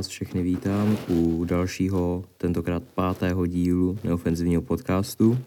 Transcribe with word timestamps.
vás 0.00 0.08
všechny 0.08 0.42
vítám 0.42 0.98
u 1.08 1.44
dalšího, 1.44 2.24
tentokrát 2.36 2.82
pátého 2.82 3.46
dílu 3.46 3.98
neofenzivního 4.04 4.62
podcastu. 4.62 5.38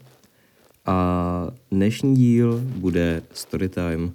A 0.86 1.52
dnešní 1.72 2.16
díl 2.16 2.62
bude 2.76 3.24
Storytime. 3.34 4.12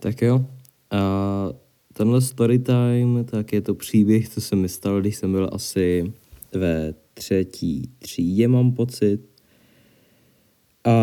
Tak 0.00 0.22
jo, 0.22 0.46
a 0.90 1.48
tenhle 1.92 2.20
Storytime, 2.20 3.24
tak 3.24 3.52
je 3.52 3.60
to 3.60 3.74
příběh, 3.74 4.28
co 4.28 4.40
se 4.40 4.56
mi 4.56 4.68
stalo, 4.68 5.00
když 5.00 5.16
jsem 5.16 5.32
byl 5.32 5.50
asi 5.52 6.12
ve 6.52 6.94
třetí 7.14 7.90
třídě, 7.98 8.48
mám 8.48 8.72
pocit. 8.72 9.20
A 10.84 10.94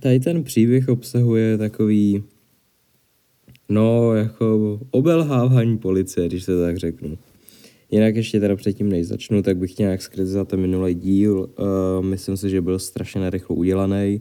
tady 0.00 0.20
ten 0.20 0.44
příběh 0.44 0.88
obsahuje 0.88 1.58
takový 1.58 2.24
No, 3.68 4.14
jako 4.14 4.78
obelhávání 4.90 5.78
policie, 5.78 6.26
když 6.28 6.44
se 6.44 6.62
tak 6.62 6.76
řeknu. 6.76 7.18
Jinak 7.90 8.16
ještě 8.16 8.40
teda 8.40 8.56
předtím, 8.56 8.88
než 8.88 9.06
začnu, 9.06 9.42
tak 9.42 9.56
bych 9.56 9.78
nějak 9.78 10.02
skritizovat 10.02 10.48
ten 10.48 10.60
minulý 10.60 10.94
díl. 10.94 11.38
Uh, 11.38 12.04
myslím 12.04 12.36
si, 12.36 12.50
že 12.50 12.60
byl 12.60 12.78
strašně 12.78 13.20
narychlo 13.20 13.56
udělaný. 13.56 14.20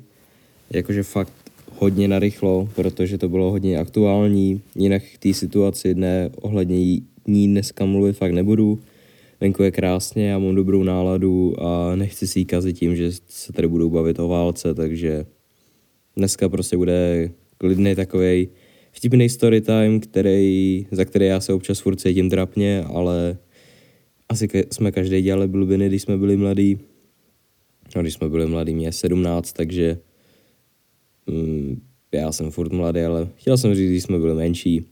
Jakože 0.73 1.03
fakt 1.03 1.33
hodně 1.77 2.07
narychlo, 2.07 2.69
protože 2.75 3.17
to 3.17 3.29
bylo 3.29 3.51
hodně 3.51 3.77
aktuální. 3.77 4.61
Jinak 4.75 5.03
k 5.15 5.17
té 5.17 5.33
situaci 5.33 5.93
dne 5.93 6.29
ohledně 6.41 6.99
ní 7.27 7.47
dneska 7.47 7.85
mluvit 7.85 8.13
fakt 8.13 8.31
nebudu. 8.31 8.79
Venku 9.41 9.63
je 9.63 9.71
krásně, 9.71 10.29
já 10.29 10.39
mám 10.39 10.55
dobrou 10.55 10.83
náladu 10.83 11.63
a 11.63 11.95
nechci 11.95 12.27
si 12.27 12.45
kazit 12.45 12.77
tím, 12.77 12.95
že 12.95 13.11
se 13.27 13.53
tady 13.53 13.67
budou 13.67 13.89
bavit 13.89 14.19
o 14.19 14.27
válce, 14.27 14.73
takže 14.73 15.25
dneska 16.17 16.49
prostě 16.49 16.77
bude 16.77 17.31
klidný 17.57 17.95
takovej 17.95 18.47
vtipný 18.91 19.29
story 19.29 19.61
time, 19.61 19.99
který, 19.99 20.87
za 20.91 21.05
který 21.05 21.25
já 21.25 21.39
se 21.39 21.53
občas 21.53 21.79
furt 21.79 21.95
cítím 21.95 22.29
trapně, 22.29 22.83
ale 22.87 23.37
asi 24.29 24.47
ke, 24.47 24.63
jsme 24.71 24.91
každý 24.91 25.21
dělali 25.21 25.47
blbiny, 25.47 25.87
když 25.87 26.01
jsme 26.01 26.17
byli 26.17 26.37
mladí. 26.37 26.79
No, 27.95 28.01
když 28.01 28.13
jsme 28.13 28.29
byli 28.29 28.45
mladí, 28.47 28.73
mě 28.73 28.87
je 28.87 28.91
17, 28.91 29.53
takže 29.53 29.97
mm, 31.27 31.81
já 32.11 32.31
jsem 32.31 32.51
furt 32.51 32.71
mladý, 32.71 33.01
ale 33.01 33.27
chtěl 33.35 33.57
jsem 33.57 33.75
říct, 33.75 33.89
když 33.89 34.03
jsme 34.03 34.19
byli 34.19 34.35
menší. 34.35 34.85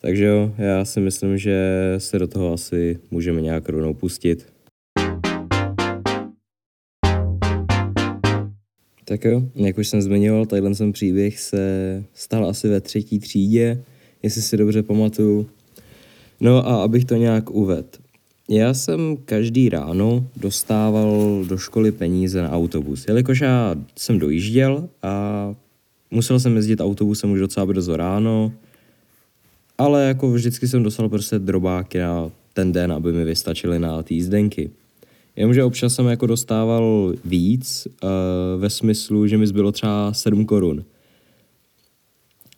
Takže 0.00 0.24
jo, 0.24 0.54
já 0.58 0.84
si 0.84 1.00
myslím, 1.00 1.38
že 1.38 1.58
se 1.98 2.18
do 2.18 2.26
toho 2.26 2.52
asi 2.52 2.98
můžeme 3.10 3.40
nějak 3.40 3.68
rovnou 3.68 3.94
pustit. 3.94 4.46
Tak 9.08 9.24
jo, 9.24 9.42
jak 9.54 9.78
už 9.78 9.88
jsem 9.88 10.02
zmiňoval, 10.02 10.46
tadyhle 10.46 10.74
ten 10.74 10.92
příběh 10.92 11.40
se 11.40 12.04
stal 12.14 12.48
asi 12.48 12.68
ve 12.68 12.80
třetí 12.80 13.18
třídě, 13.18 13.82
jestli 14.22 14.42
si 14.42 14.56
dobře 14.56 14.82
pamatuju. 14.82 15.46
No 16.40 16.68
a 16.68 16.82
abych 16.82 17.04
to 17.04 17.14
nějak 17.14 17.50
uvedl. 17.50 17.88
Já 18.48 18.74
jsem 18.74 19.16
každý 19.24 19.68
ráno 19.68 20.26
dostával 20.36 21.44
do 21.48 21.58
školy 21.58 21.92
peníze 21.92 22.42
na 22.42 22.50
autobus, 22.50 23.04
jelikož 23.08 23.40
já 23.40 23.74
jsem 23.96 24.18
dojížděl 24.18 24.88
a 25.02 25.54
musel 26.10 26.40
jsem 26.40 26.56
jezdit 26.56 26.80
autobusem 26.80 27.30
už 27.30 27.40
docela 27.40 27.66
brzo 27.66 27.96
ráno, 27.96 28.52
ale 29.78 30.04
jako 30.04 30.30
vždycky 30.30 30.68
jsem 30.68 30.82
dostal 30.82 31.08
prostě 31.08 31.38
drobáky 31.38 31.98
na 31.98 32.30
ten 32.52 32.72
den, 32.72 32.92
aby 32.92 33.12
mi 33.12 33.24
vystačily 33.24 33.78
na 33.78 34.02
ty 34.02 34.14
jízdenky. 34.14 34.70
Jenomže 35.38 35.64
občas 35.64 35.94
jsem 35.94 36.06
jako 36.06 36.26
dostával 36.26 37.12
víc 37.24 37.88
uh, 38.02 38.08
ve 38.60 38.70
smyslu, 38.70 39.26
že 39.26 39.38
mi 39.38 39.46
zbylo 39.46 39.72
třeba 39.72 40.12
7 40.12 40.44
korun. 40.44 40.84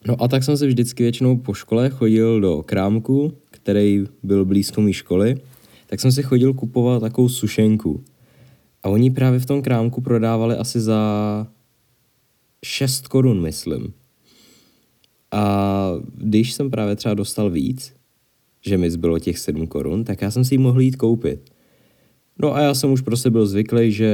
No 0.07 0.23
a 0.23 0.29
tak 0.29 0.45
jsem 0.45 0.57
se 0.57 0.67
vždycky 0.67 1.03
většinou 1.03 1.37
po 1.37 1.55
škole 1.55 1.91
chodil 1.91 2.41
do 2.41 2.63
krámku, 2.63 3.33
který 3.51 4.05
byl 4.23 4.45
blízko 4.45 4.81
mý 4.81 4.93
školy, 4.93 5.37
tak 5.87 6.01
jsem 6.01 6.13
si 6.13 6.23
chodil 6.23 6.55
kupovat 6.55 7.01
takovou 7.01 7.29
sušenku. 7.29 8.05
A 8.83 8.89
oni 8.89 9.11
právě 9.11 9.41
v 9.41 9.47
tom 9.47 9.63
krámku 9.63 10.01
prodávali 10.01 10.57
asi 10.57 10.81
za 10.81 11.47
6 12.65 13.09
korun, 13.09 13.43
myslím. 13.43 13.93
A 15.31 15.93
když 16.15 16.53
jsem 16.53 16.71
právě 16.71 16.97
třeba 16.97 17.15
dostal 17.15 17.51
víc, 17.51 17.93
že 18.67 18.79
mi 18.79 18.91
zbylo 18.91 19.19
těch 19.19 19.39
7 19.39 19.67
korun, 19.67 20.05
tak 20.05 20.23
já 20.23 20.31
jsem 20.31 20.45
si 20.45 20.55
ji 20.55 20.59
mohl 20.59 20.81
jít 20.81 20.97
koupit. 20.97 21.51
No 22.43 22.57
a 22.57 22.61
já 22.61 22.75
jsem 22.75 22.93
už 22.93 23.01
prostě 23.01 23.31
byl 23.31 23.47
zvyklý, 23.47 23.93
že 23.93 24.13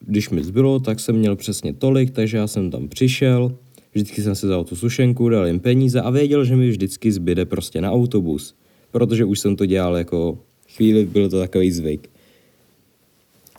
když 0.00 0.30
mi 0.30 0.44
zbylo, 0.44 0.80
tak 0.80 1.00
jsem 1.00 1.16
měl 1.16 1.36
přesně 1.36 1.72
tolik, 1.72 2.10
takže 2.10 2.36
já 2.36 2.46
jsem 2.46 2.70
tam 2.70 2.88
přišel, 2.88 3.52
vždycky 3.92 4.22
jsem 4.22 4.34
si 4.34 4.46
dal 4.46 4.64
tu 4.64 4.76
sušenku, 4.76 5.28
dal 5.28 5.46
jim 5.46 5.60
peníze 5.60 6.00
a 6.00 6.10
věděl, 6.10 6.44
že 6.44 6.56
mi 6.56 6.70
vždycky 6.70 7.12
zbyde 7.12 7.44
prostě 7.44 7.80
na 7.80 7.92
autobus, 7.92 8.54
protože 8.90 9.24
už 9.24 9.40
jsem 9.40 9.56
to 9.56 9.66
dělal 9.66 9.96
jako 9.96 10.38
chvíli, 10.76 11.04
byl 11.06 11.28
to 11.28 11.38
takový 11.38 11.72
zvyk. 11.72 12.10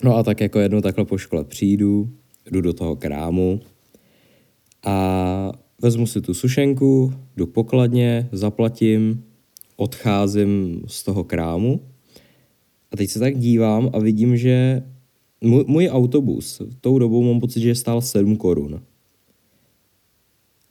No 0.03 0.17
a 0.17 0.23
tak 0.23 0.41
jako 0.41 0.59
jednou 0.59 0.81
takhle 0.81 1.05
po 1.05 1.17
škole 1.17 1.43
přijdu, 1.43 2.09
jdu 2.51 2.61
do 2.61 2.73
toho 2.73 2.95
krámu 2.95 3.59
a 4.85 5.51
vezmu 5.81 6.07
si 6.07 6.21
tu 6.21 6.33
sušenku, 6.33 7.13
jdu 7.37 7.47
pokladně, 7.47 8.29
zaplatím, 8.31 9.23
odcházím 9.75 10.81
z 10.87 11.03
toho 11.03 11.23
krámu 11.23 11.79
a 12.91 12.97
teď 12.97 13.09
se 13.09 13.19
tak 13.19 13.37
dívám 13.37 13.89
a 13.93 13.99
vidím, 13.99 14.37
že 14.37 14.83
můj, 15.41 15.63
můj 15.67 15.89
autobus, 15.89 16.61
tou 16.81 16.99
dobou 16.99 17.23
mám 17.23 17.39
pocit, 17.39 17.61
že 17.61 17.75
stál 17.75 18.01
7 18.01 18.37
korun. 18.37 18.81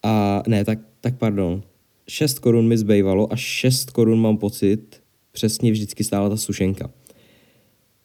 A 0.02 0.42
ne, 0.48 0.64
tak, 0.64 0.78
tak 1.00 1.18
pardon, 1.18 1.62
6 2.08 2.38
korun 2.38 2.68
mi 2.68 2.78
zbývalo 2.78 3.32
a 3.32 3.36
6 3.36 3.90
korun 3.90 4.20
mám 4.20 4.36
pocit, 4.36 5.00
přesně 5.32 5.72
vždycky 5.72 6.04
stála 6.04 6.28
ta 6.28 6.36
sušenka. 6.36 6.90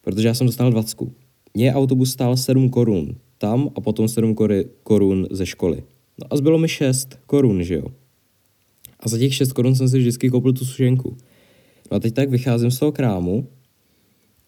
Protože 0.02 0.28
já 0.28 0.34
jsem 0.34 0.48
dostal 0.48 0.72
20. 0.72 0.98
Mně 1.54 1.74
autobus 1.74 2.12
stál 2.12 2.38
7 2.38 2.70
korun 2.70 3.16
tam 3.38 3.70
a 3.76 3.82
potom 3.82 4.08
7 4.08 4.36
korun 4.84 5.28
ze 5.32 5.46
školy. 5.46 5.84
No 6.22 6.28
a 6.30 6.38
zbylo 6.38 6.58
mi 6.58 6.68
6 6.68 7.20
korun, 7.26 7.64
že 7.64 7.76
jo. 7.76 7.88
A 9.00 9.10
za 9.10 9.18
těch 9.18 9.34
6 9.34 9.54
korun 9.54 9.76
jsem 9.76 9.90
si 9.90 9.98
vždycky 9.98 10.30
koupil 10.30 10.54
tu 10.54 10.66
sušenku. 10.66 11.18
No 11.92 11.98
a 11.98 12.00
teď 12.00 12.14
tak 12.14 12.30
vycházím 12.30 12.72
z 12.72 12.80
toho 12.80 12.92
krámu 12.92 13.48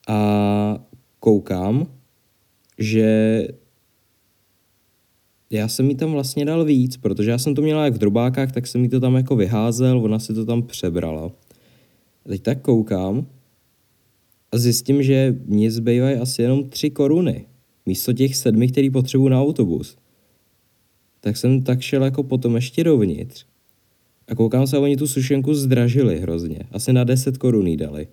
a 0.07 0.85
koukám, 1.19 1.87
že 2.77 3.47
já 5.49 5.67
jsem 5.67 5.89
jí 5.89 5.95
tam 5.95 6.11
vlastně 6.11 6.45
dal 6.45 6.65
víc, 6.65 6.97
protože 6.97 7.31
já 7.31 7.37
jsem 7.37 7.55
to 7.55 7.61
měla 7.61 7.85
jak 7.85 7.93
v 7.93 7.97
drobákách, 7.97 8.51
tak 8.51 8.67
jsem 8.67 8.83
jí 8.83 8.89
to 8.89 8.99
tam 8.99 9.15
jako 9.15 9.35
vyházel, 9.35 9.99
ona 9.99 10.19
si 10.19 10.33
to 10.33 10.45
tam 10.45 10.63
přebrala. 10.63 11.31
A 12.25 12.29
teď 12.29 12.41
tak 12.41 12.61
koukám 12.61 13.27
a 14.51 14.57
zjistím, 14.57 15.03
že 15.03 15.35
mě 15.45 15.71
zbývají 15.71 16.15
asi 16.15 16.41
jenom 16.41 16.69
tři 16.69 16.89
koruny, 16.89 17.45
místo 17.85 18.13
těch 18.13 18.35
sedmi, 18.35 18.67
který 18.67 18.89
potřebuji 18.89 19.29
na 19.29 19.41
autobus. 19.41 19.97
Tak 21.19 21.37
jsem 21.37 21.63
tak 21.63 21.81
šel 21.81 22.03
jako 22.03 22.23
potom 22.23 22.55
ještě 22.55 22.83
dovnitř. 22.83 23.45
A 24.27 24.35
koukám 24.35 24.67
se, 24.67 24.77
oni 24.77 24.97
tu 24.97 25.07
sušenku 25.07 25.53
zdražili 25.53 26.19
hrozně. 26.19 26.59
Asi 26.71 26.93
na 26.93 27.03
10 27.03 27.37
korun 27.37 27.77
dali. 27.77 28.07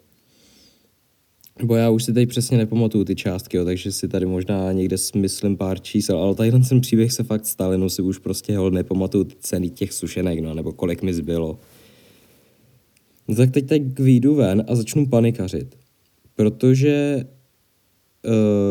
Bo 1.60 1.74
já 1.74 1.90
už 1.90 2.04
si 2.04 2.12
tady 2.12 2.26
přesně 2.26 2.58
nepamatuju 2.58 3.04
ty 3.04 3.14
částky, 3.14 3.56
jo, 3.56 3.64
takže 3.64 3.92
si 3.92 4.08
tady 4.08 4.26
možná 4.26 4.72
někde 4.72 4.98
smyslím 4.98 5.56
pár 5.56 5.80
čísel, 5.80 6.18
ale 6.18 6.34
tady 6.34 6.52
ten 6.68 6.80
příběh 6.80 7.12
se 7.12 7.22
fakt 7.24 7.46
stal, 7.46 7.72
jenom 7.72 7.90
si 7.90 8.02
už 8.02 8.18
prostě 8.18 8.56
hol 8.56 8.70
nepamatuju 8.70 9.24
ceny 9.40 9.70
těch 9.70 9.92
sušenek, 9.92 10.40
no, 10.40 10.54
nebo 10.54 10.72
kolik 10.72 11.02
mi 11.02 11.14
zbylo. 11.14 11.58
No 13.28 13.34
tak 13.34 13.50
teď 13.50 13.66
tak 13.66 14.00
vyjdu 14.00 14.34
ven 14.34 14.64
a 14.68 14.74
začnu 14.74 15.06
panikařit. 15.06 15.76
Protože 16.34 17.24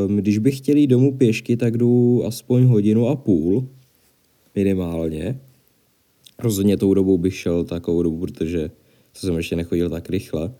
um, 0.07 0.17
když 0.17 0.37
bych 0.37 0.57
chtěl 0.57 0.77
jít 0.77 0.87
domů 0.87 1.17
pěšky, 1.17 1.57
tak 1.57 1.77
jdu 1.77 2.23
aspoň 2.25 2.63
hodinu 2.63 3.07
a 3.07 3.15
půl, 3.15 3.69
minimálně. 4.55 5.39
Rozhodně 6.39 6.77
tou 6.77 6.93
dobou 6.93 7.17
bych 7.17 7.35
šel 7.35 7.63
takovou 7.63 8.03
dobu, 8.03 8.19
protože 8.19 8.71
jsem 9.13 9.37
ještě 9.37 9.55
nechodil 9.55 9.89
tak 9.89 10.09
rychle. 10.09 10.53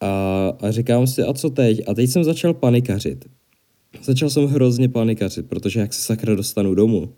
A, 0.00 0.52
a 0.60 0.70
říkám 0.70 1.06
si, 1.06 1.22
a 1.22 1.32
co 1.32 1.50
teď? 1.50 1.80
A 1.86 1.94
teď 1.94 2.10
jsem 2.10 2.24
začal 2.24 2.54
panikařit. 2.54 3.24
Začal 4.02 4.30
jsem 4.30 4.46
hrozně 4.46 4.88
panikařit, 4.88 5.46
protože 5.46 5.80
jak 5.80 5.94
se 5.94 6.02
sakra 6.02 6.34
dostanu 6.34 6.74
domů. 6.74 7.12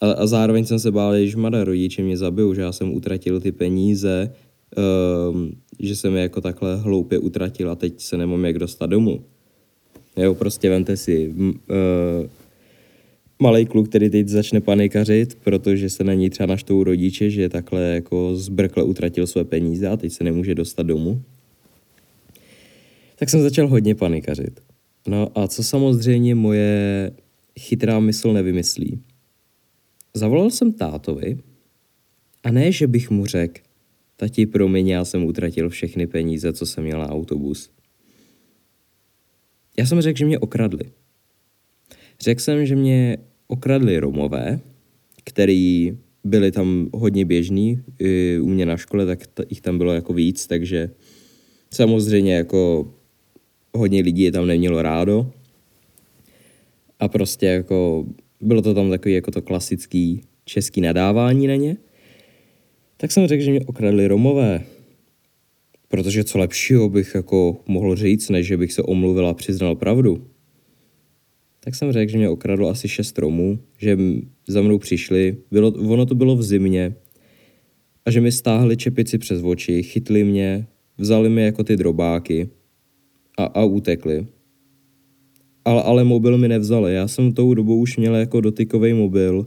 A, 0.00 0.10
a 0.12 0.26
zároveň 0.26 0.64
jsem 0.64 0.78
se 0.78 0.90
bál, 0.90 1.26
že 1.26 1.36
mada 1.36 1.64
rodiče 1.64 2.02
mě 2.02 2.16
zabijou, 2.16 2.54
že 2.54 2.60
já 2.60 2.72
jsem 2.72 2.94
utratil 2.94 3.40
ty 3.40 3.52
peníze, 3.52 4.32
um, 5.30 5.52
že 5.78 5.96
jsem 5.96 6.14
je 6.14 6.22
jako 6.22 6.40
takhle 6.40 6.76
hloupě 6.76 7.18
utratil 7.18 7.70
a 7.70 7.74
teď 7.74 8.00
se 8.00 8.16
nemám 8.16 8.44
jak 8.44 8.58
dostat 8.58 8.86
domů. 8.86 9.24
Jo, 10.16 10.34
prostě 10.34 10.70
vemte 10.70 10.96
si, 10.96 11.28
uh, 11.28 12.26
malý 13.38 13.66
kluk, 13.66 13.88
který 13.88 14.10
teď 14.10 14.28
začne 14.28 14.60
panikařit, 14.60 15.34
protože 15.44 15.90
se 15.90 16.04
na 16.04 16.14
něj 16.14 16.30
třeba 16.30 16.46
naštou 16.46 16.84
rodiče, 16.84 17.30
že 17.30 17.48
takhle 17.48 17.82
jako 17.82 18.36
zbrkle 18.36 18.82
utratil 18.82 19.26
své 19.26 19.44
peníze 19.44 19.88
a 19.88 19.96
teď 19.96 20.12
se 20.12 20.24
nemůže 20.24 20.54
dostat 20.54 20.82
domů 20.82 21.22
tak 23.22 23.30
jsem 23.30 23.42
začal 23.42 23.68
hodně 23.68 23.94
panikařit. 23.94 24.60
No 25.06 25.38
a 25.38 25.48
co 25.48 25.62
samozřejmě 25.62 26.34
moje 26.34 27.12
chytrá 27.58 28.00
mysl 28.00 28.32
nevymyslí. 28.32 29.00
Zavolal 30.14 30.50
jsem 30.50 30.72
tátovi 30.72 31.38
A 32.44 32.50
ne, 32.50 32.72
že 32.72 32.86
bych 32.86 33.10
mu 33.10 33.26
řekl, 33.26 33.60
tati, 34.16 34.46
promiň, 34.46 34.88
já 34.88 35.04
jsem 35.04 35.24
utratil 35.24 35.68
všechny 35.68 36.06
peníze, 36.06 36.52
co 36.52 36.66
jsem 36.66 36.84
měl 36.84 36.98
na 36.98 37.08
autobus. 37.08 37.70
Já 39.78 39.86
jsem 39.86 40.00
řekl, 40.00 40.18
že 40.18 40.24
mě 40.24 40.38
okradli. 40.38 40.84
Řekl 42.20 42.40
jsem, 42.40 42.66
že 42.66 42.76
mě 42.76 43.16
okradli 43.46 43.98
Romové, 43.98 44.60
který 45.24 45.98
byli 46.24 46.52
tam 46.52 46.88
hodně 46.94 47.24
běžní, 47.24 47.82
u 48.40 48.48
mě 48.48 48.66
na 48.66 48.76
škole, 48.76 49.06
tak 49.06 49.20
jich 49.50 49.60
tam 49.60 49.78
bylo 49.78 49.92
jako 49.92 50.12
víc, 50.12 50.46
takže 50.46 50.90
samozřejmě 51.70 52.34
jako 52.34 52.94
hodně 53.72 54.02
lidí 54.02 54.22
je 54.22 54.32
tam 54.32 54.46
nemělo 54.46 54.82
rádo. 54.82 55.30
A 57.00 57.08
prostě 57.08 57.46
jako 57.46 58.06
bylo 58.40 58.62
to 58.62 58.74
tam 58.74 58.90
takový 58.90 59.14
jako 59.14 59.30
to 59.30 59.42
klasický 59.42 60.20
český 60.44 60.80
nadávání 60.80 61.46
na 61.46 61.54
ně. 61.54 61.76
Tak 62.96 63.12
jsem 63.12 63.26
řekl, 63.26 63.42
že 63.42 63.50
mě 63.50 63.60
okradli 63.60 64.06
Romové. 64.06 64.64
Protože 65.88 66.24
co 66.24 66.38
lepšího 66.38 66.88
bych 66.88 67.14
jako 67.14 67.56
mohl 67.66 67.96
říct, 67.96 68.28
než 68.28 68.46
že 68.46 68.56
bych 68.56 68.72
se 68.72 68.82
omluvil 68.82 69.26
a 69.26 69.34
přiznal 69.34 69.76
pravdu. 69.76 70.26
Tak 71.60 71.74
jsem 71.74 71.92
řekl, 71.92 72.12
že 72.12 72.18
mě 72.18 72.28
okradlo 72.28 72.68
asi 72.68 72.88
šest 72.88 73.18
Romů, 73.18 73.58
že 73.78 73.98
za 74.48 74.62
mnou 74.62 74.78
přišli, 74.78 75.36
bylo, 75.50 75.68
ono 75.68 76.06
to 76.06 76.14
bylo 76.14 76.36
v 76.36 76.42
zimě, 76.42 76.94
a 78.06 78.10
že 78.10 78.20
mi 78.20 78.32
stáhli 78.32 78.76
čepici 78.76 79.18
přes 79.18 79.42
oči, 79.42 79.82
chytli 79.82 80.24
mě, 80.24 80.66
vzali 80.98 81.28
mi 81.28 81.42
jako 81.42 81.64
ty 81.64 81.76
drobáky 81.76 82.48
a, 83.38 83.44
a 83.44 83.64
utekli. 83.64 84.26
Ale, 85.64 85.82
ale 85.82 86.04
mobil 86.04 86.38
mi 86.38 86.48
nevzali. 86.48 86.94
Já 86.94 87.08
jsem 87.08 87.32
tou 87.32 87.54
dobou 87.54 87.76
už 87.76 87.96
měl 87.96 88.14
jako 88.14 88.40
dotykový 88.40 88.92
mobil. 88.92 89.46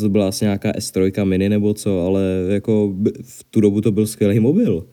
To 0.00 0.08
byla 0.08 0.28
asi 0.28 0.44
nějaká 0.44 0.72
S3 0.72 1.24
mini 1.24 1.48
nebo 1.48 1.74
co, 1.74 2.06
ale 2.06 2.22
jako 2.48 2.94
v 3.22 3.44
tu 3.50 3.60
dobu 3.60 3.80
to 3.80 3.92
byl 3.92 4.06
skvělý 4.06 4.40
mobil. 4.40 4.86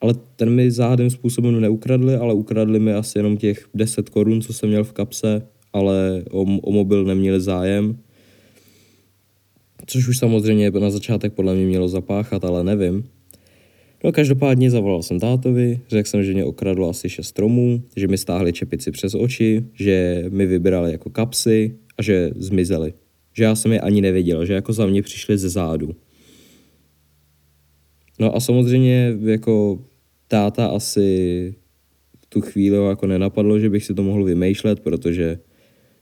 Ale 0.00 0.14
ten 0.36 0.50
mi 0.50 0.70
záhadným 0.70 1.10
způsobem 1.10 1.60
neukradli, 1.60 2.14
ale 2.14 2.34
ukradli 2.34 2.78
mi 2.78 2.92
asi 2.92 3.18
jenom 3.18 3.36
těch 3.36 3.66
10 3.74 4.08
korun, 4.08 4.40
co 4.40 4.52
jsem 4.52 4.68
měl 4.68 4.84
v 4.84 4.92
kapse, 4.92 5.42
ale 5.72 6.24
o, 6.30 6.42
o 6.42 6.72
mobil 6.72 7.04
neměli 7.04 7.40
zájem. 7.40 7.98
Což 9.86 10.08
už 10.08 10.18
samozřejmě 10.18 10.70
na 10.70 10.90
začátek 10.90 11.32
podle 11.32 11.54
mě 11.54 11.66
mělo 11.66 11.88
zapáchat, 11.88 12.44
ale 12.44 12.64
nevím. 12.64 13.04
No 14.04 14.12
každopádně 14.12 14.70
zavolal 14.70 15.02
jsem 15.02 15.20
tátovi, 15.20 15.80
řekl 15.88 16.08
jsem, 16.08 16.24
že 16.24 16.32
mě 16.32 16.44
okradlo 16.44 16.88
asi 16.88 17.08
šest 17.08 17.26
stromů, 17.26 17.82
že 17.96 18.08
mi 18.08 18.18
stáhli 18.18 18.52
čepici 18.52 18.90
přes 18.90 19.14
oči, 19.14 19.64
že 19.74 20.24
mi 20.28 20.46
vybrali 20.46 20.92
jako 20.92 21.10
kapsy 21.10 21.76
a 21.98 22.02
že 22.02 22.30
zmizeli. 22.36 22.94
Že 23.32 23.44
já 23.44 23.54
jsem 23.54 23.72
je 23.72 23.80
ani 23.80 24.00
neviděl, 24.00 24.44
že 24.44 24.52
jako 24.52 24.72
za 24.72 24.86
mě 24.86 25.02
přišli 25.02 25.38
ze 25.38 25.48
zádu. 25.48 25.96
No 28.18 28.36
a 28.36 28.40
samozřejmě 28.40 29.16
jako 29.20 29.84
táta 30.28 30.66
asi 30.66 31.54
v 32.20 32.26
tu 32.26 32.40
chvíli 32.40 32.88
jako 32.88 33.06
nenapadlo, 33.06 33.58
že 33.58 33.70
bych 33.70 33.84
si 33.84 33.94
to 33.94 34.02
mohl 34.02 34.24
vymýšlet, 34.24 34.80
protože 34.80 35.38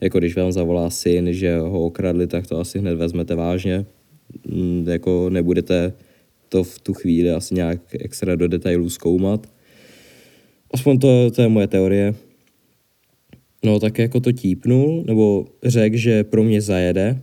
jako 0.00 0.18
když 0.18 0.36
vám 0.36 0.52
zavolá 0.52 0.90
syn, 0.90 1.32
že 1.32 1.58
ho 1.58 1.80
okradli, 1.80 2.26
tak 2.26 2.46
to 2.46 2.60
asi 2.60 2.78
hned 2.78 2.94
vezmete 2.94 3.34
vážně. 3.34 3.86
Mm, 4.48 4.84
jako 4.88 5.30
nebudete 5.30 5.92
to 6.48 6.64
v 6.64 6.78
tu 6.80 6.94
chvíli 6.94 7.30
asi 7.30 7.54
nějak 7.54 7.80
extra 8.00 8.36
do 8.36 8.48
detailů 8.48 8.90
zkoumat. 8.90 9.46
Aspoň 10.74 10.98
to, 10.98 11.30
to 11.30 11.42
je 11.42 11.48
moje 11.48 11.66
teorie. 11.66 12.14
No 13.64 13.80
tak 13.80 13.98
jako 13.98 14.20
to 14.20 14.32
típnul, 14.32 15.04
nebo 15.06 15.46
řekl, 15.64 15.96
že 15.96 16.24
pro 16.24 16.44
mě 16.44 16.60
zajede. 16.60 17.22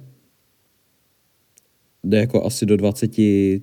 Jde 2.04 2.18
jako 2.18 2.46
asi 2.46 2.66
do 2.66 2.76
20-30 2.76 3.62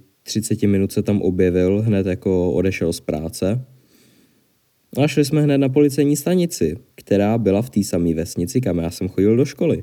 minut 0.69 0.93
se 0.93 1.03
tam 1.03 1.23
objevil, 1.23 1.83
hned 1.83 2.07
jako 2.07 2.53
odešel 2.53 2.93
z 2.93 3.01
práce. 3.01 3.65
A 4.97 5.09
šli 5.09 5.25
jsme 5.25 5.43
hned 5.43 5.59
na 5.59 5.69
policejní 5.69 6.17
stanici, 6.17 6.77
která 6.95 7.39
byla 7.39 7.63
v 7.63 7.71
té 7.71 7.85
samé 7.85 8.15
vesnici, 8.15 8.61
kam 8.61 8.79
já 8.79 8.91
jsem 8.91 9.09
chodil 9.09 9.37
do 9.37 9.45
školy. 9.45 9.83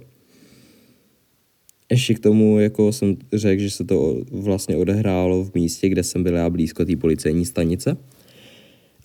Ještě 1.91 2.13
k 2.13 2.19
tomu 2.19 2.59
jako 2.59 2.91
jsem 2.91 3.17
řekl, 3.33 3.61
že 3.61 3.71
se 3.71 3.83
to 3.83 4.21
vlastně 4.31 4.75
odehrálo 4.77 5.43
v 5.43 5.53
místě, 5.53 5.89
kde 5.89 6.03
jsem 6.03 6.23
byl 6.23 6.33
já 6.33 6.49
blízko 6.49 6.85
té 6.85 6.95
policejní 6.95 7.45
stanice. 7.45 7.97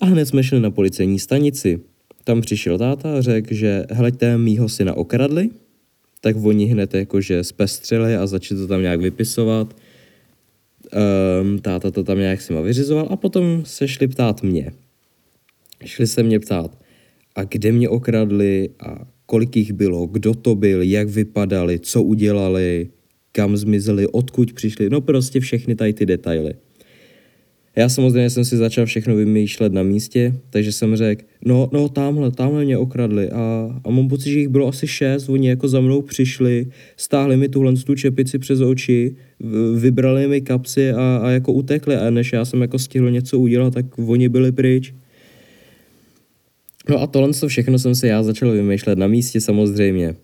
A 0.01 0.05
hned 0.05 0.25
jsme 0.25 0.43
šli 0.43 0.59
na 0.59 0.71
policejní 0.71 1.19
stanici. 1.19 1.79
Tam 2.23 2.41
přišel 2.41 2.77
táta 2.77 3.17
a 3.17 3.21
řekl, 3.21 3.53
že 3.53 3.85
hleďte, 3.91 4.37
mýho 4.37 4.69
syna 4.69 4.93
okradli, 4.93 5.49
tak 6.21 6.35
oni 6.43 6.65
hned 6.65 6.93
jakože 6.93 7.43
zpestřili 7.43 8.15
a 8.15 8.27
začali 8.27 8.61
to 8.61 8.67
tam 8.67 8.81
nějak 8.81 9.01
vypisovat. 9.01 9.75
Um, 11.41 11.59
táta 11.59 11.91
to 11.91 12.03
tam 12.03 12.17
nějak 12.17 12.41
si 12.41 12.53
ma 12.53 12.61
vyřizoval 12.61 13.07
a 13.09 13.15
potom 13.15 13.61
se 13.65 13.87
šli 13.87 14.07
ptát 14.07 14.43
mě. 14.43 14.71
Šli 15.85 16.07
se 16.07 16.23
mě 16.23 16.39
ptát, 16.39 16.77
a 17.35 17.43
kde 17.43 17.71
mě 17.71 17.89
okradli 17.89 18.69
a 18.79 19.07
kolik 19.25 19.55
jich 19.55 19.73
bylo, 19.73 20.07
kdo 20.07 20.33
to 20.33 20.55
byl, 20.55 20.81
jak 20.81 21.09
vypadali, 21.09 21.79
co 21.79 22.03
udělali, 22.03 22.89
kam 23.31 23.57
zmizeli, 23.57 24.07
odkud 24.07 24.53
přišli, 24.53 24.89
no 24.89 25.01
prostě 25.01 25.39
všechny 25.39 25.75
tady 25.75 25.93
ty 25.93 26.05
detaily. 26.05 26.53
Já 27.77 27.89
samozřejmě 27.89 28.29
jsem 28.29 28.45
si 28.45 28.57
začal 28.57 28.85
všechno 28.85 29.15
vymýšlet 29.15 29.73
na 29.73 29.83
místě, 29.83 30.33
takže 30.49 30.71
jsem 30.71 30.95
řekl, 30.95 31.25
no, 31.45 31.69
no, 31.73 31.89
tamhle, 31.89 32.31
tamhle 32.31 32.65
mě 32.65 32.77
okradli 32.77 33.29
a, 33.29 33.75
a 33.83 33.89
mám 33.89 34.07
pocit, 34.07 34.31
že 34.31 34.39
jich 34.39 34.47
bylo 34.47 34.67
asi 34.67 34.87
šest, 34.87 35.29
oni 35.29 35.47
jako 35.47 35.67
za 35.67 35.81
mnou 35.81 36.01
přišli, 36.01 36.67
stáhli 36.97 37.37
mi 37.37 37.49
tuhle 37.49 37.73
tu 37.73 37.95
čepici 37.95 38.39
přes 38.39 38.61
oči, 38.61 39.15
vybrali 39.75 40.27
mi 40.27 40.41
kapsy 40.41 40.91
a, 40.91 41.17
a 41.23 41.29
jako 41.29 41.53
utekli 41.53 41.95
a 41.95 42.09
než 42.09 42.33
já 42.33 42.45
jsem 42.45 42.61
jako 42.61 42.79
stihl 42.79 43.11
něco 43.11 43.39
udělat, 43.39 43.73
tak 43.73 43.85
oni 43.99 44.29
byli 44.29 44.51
pryč. 44.51 44.93
No 46.89 47.01
a 47.01 47.07
tohle 47.07 47.31
všechno 47.47 47.79
jsem 47.79 47.95
si 47.95 48.07
já 48.07 48.23
začal 48.23 48.51
vymýšlet 48.51 48.97
na 48.97 49.07
místě 49.07 49.41
samozřejmě. 49.41 50.15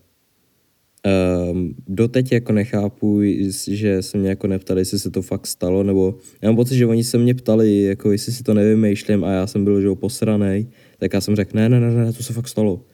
Um, 1.50 1.74
doteď 1.88 2.32
jako 2.32 2.52
nechápu, 2.52 3.20
že 3.68 4.02
se 4.02 4.18
mě 4.18 4.28
jako 4.28 4.46
neptali, 4.46 4.80
jestli 4.80 4.98
se 4.98 5.10
to 5.10 5.22
fakt 5.22 5.46
stalo, 5.46 5.82
nebo 5.82 6.14
já 6.42 6.48
mám 6.48 6.56
pocit, 6.56 6.76
že 6.76 6.86
oni 6.86 7.04
se 7.04 7.18
mě 7.18 7.34
ptali, 7.34 7.82
jako 7.82 8.12
jestli 8.12 8.32
si 8.32 8.42
to 8.42 8.54
nevymýšlím 8.54 9.24
a 9.24 9.32
já 9.32 9.46
jsem 9.46 9.64
byl, 9.64 9.80
že 9.80 9.86
jo, 9.86 9.96
posranej, 9.96 10.66
tak 10.98 11.12
já 11.12 11.20
jsem 11.20 11.36
řekl, 11.36 11.50
ne, 11.56 11.68
ne, 11.68 11.80
ne, 11.80 11.90
ne, 11.90 12.12
to 12.12 12.22
se 12.22 12.32
fakt 12.32 12.48
stalo. 12.48 12.84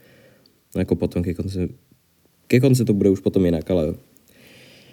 No 0.74 0.80
jako 0.80 0.96
potom 0.96 1.22
ke 1.22 1.34
konci, 1.34 1.68
ke 2.46 2.60
konci 2.60 2.84
to 2.84 2.94
bude 2.94 3.10
už 3.10 3.20
potom 3.20 3.44
jinak, 3.44 3.70
ale 3.70 3.94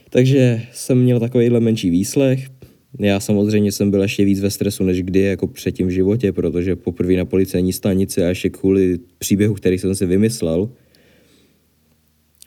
takže 0.10 0.62
jsem 0.74 0.98
měl 0.98 1.20
takovýhle 1.20 1.60
menší 1.60 1.90
výslech, 1.90 2.50
já 3.00 3.20
samozřejmě 3.20 3.72
jsem 3.72 3.92
byl 3.92 4.02
ještě 4.02 4.26
víc 4.26 4.40
ve 4.40 4.52
stresu 4.52 4.84
než 4.84 5.04
kdy 5.04 5.20
jako 5.20 5.48
předtím 5.48 5.88
v 5.88 5.92
životě, 5.92 6.32
protože 6.32 6.76
poprvé 6.76 7.14
na 7.14 7.26
policejní 7.26 7.74
stanici 7.74 8.24
a 8.24 8.28
ještě 8.28 8.50
kvůli 8.50 9.00
příběhu, 9.18 9.54
který 9.54 9.80
jsem 9.80 9.96
si 9.96 10.06
vymyslel. 10.06 10.70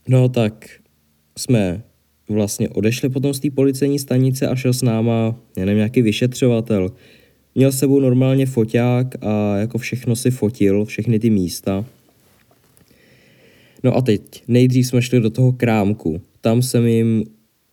No 0.08 0.28
tak 0.28 0.70
jsme 1.38 1.82
vlastně 2.28 2.68
odešli 2.68 3.08
potom 3.08 3.34
z 3.34 3.40
té 3.40 3.50
policejní 3.50 3.98
stanice 3.98 4.48
a 4.48 4.56
šel 4.56 4.72
s 4.72 4.82
náma, 4.82 5.40
já 5.56 5.64
nevím, 5.64 5.76
nějaký 5.76 6.02
vyšetřovatel. 6.02 6.90
Měl 7.54 7.72
s 7.72 7.78
sebou 7.78 8.00
normálně 8.00 8.46
foťák 8.46 9.24
a 9.24 9.56
jako 9.56 9.78
všechno 9.78 10.16
si 10.16 10.30
fotil, 10.30 10.84
všechny 10.84 11.18
ty 11.18 11.30
místa. 11.30 11.84
No 13.84 13.96
a 13.96 14.00
teď, 14.00 14.22
nejdřív 14.48 14.86
jsme 14.86 15.02
šli 15.02 15.20
do 15.20 15.30
toho 15.30 15.52
krámku. 15.52 16.20
Tam 16.40 16.62
jsem 16.62 16.86
jim 16.86 17.24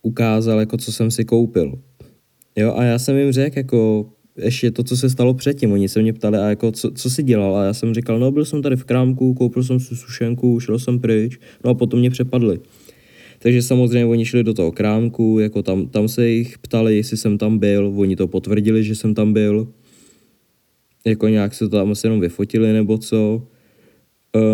ukázal, 0.02 0.60
jako 0.60 0.76
co 0.76 0.92
jsem 0.92 1.10
si 1.10 1.24
koupil. 1.24 1.78
Jo, 2.56 2.74
a 2.76 2.84
já 2.84 2.98
jsem 2.98 3.16
jim 3.16 3.32
řekl, 3.32 3.58
jako, 3.58 4.06
ještě 4.36 4.70
to, 4.70 4.82
co 4.82 4.96
se 4.96 5.10
stalo 5.10 5.34
předtím. 5.34 5.72
Oni 5.72 5.88
se 5.88 6.02
mě 6.02 6.12
ptali, 6.12 6.38
a 6.38 6.48
jako, 6.48 6.72
co, 6.72 6.90
co 6.90 7.10
jsi 7.10 7.22
dělal? 7.22 7.56
A 7.56 7.64
já 7.64 7.74
jsem 7.74 7.94
říkal, 7.94 8.18
no 8.18 8.30
byl 8.30 8.44
jsem 8.44 8.62
tady 8.62 8.76
v 8.76 8.84
krámku, 8.84 9.34
koupil 9.34 9.62
jsem 9.62 9.80
si 9.80 9.96
sušenku, 9.96 10.60
šel 10.60 10.78
jsem 10.78 10.98
pryč, 10.98 11.38
no 11.64 11.70
a 11.70 11.74
potom 11.74 12.00
mě 12.00 12.10
přepadli. 12.10 12.60
Takže 13.38 13.62
samozřejmě 13.62 14.06
oni 14.06 14.24
šli 14.24 14.44
do 14.44 14.54
toho 14.54 14.72
krámku, 14.72 15.38
jako 15.38 15.62
tam, 15.62 15.86
tam 15.86 16.08
se 16.08 16.28
jich 16.28 16.58
ptali, 16.58 16.96
jestli 16.96 17.16
jsem 17.16 17.38
tam 17.38 17.58
byl, 17.58 17.92
oni 17.96 18.16
to 18.16 18.28
potvrdili, 18.28 18.84
že 18.84 18.94
jsem 18.94 19.14
tam 19.14 19.32
byl. 19.32 19.68
Jako 21.06 21.28
nějak 21.28 21.54
se 21.54 21.68
tam 21.68 21.90
asi 21.90 22.06
jenom 22.06 22.20
vyfotili 22.20 22.72
nebo 22.72 22.98
co. 22.98 23.46